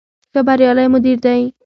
[0.31, 1.41] ښه بریالی مدیر دی.